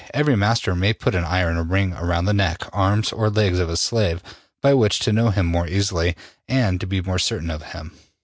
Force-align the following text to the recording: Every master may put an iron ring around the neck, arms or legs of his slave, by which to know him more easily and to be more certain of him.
Every 0.15 0.35
master 0.35 0.73
may 0.75 0.93
put 0.93 1.13
an 1.13 1.25
iron 1.25 1.69
ring 1.69 1.93
around 1.93 2.25
the 2.25 2.33
neck, 2.33 2.63
arms 2.73 3.11
or 3.11 3.29
legs 3.29 3.59
of 3.59 3.69
his 3.69 3.81
slave, 3.81 4.23
by 4.59 4.73
which 4.73 4.97
to 5.01 5.13
know 5.13 5.29
him 5.29 5.45
more 5.45 5.67
easily 5.67 6.15
and 6.47 6.79
to 6.81 6.87
be 6.87 7.01
more 7.03 7.19
certain 7.19 7.51
of 7.51 7.61
him. 7.61 7.91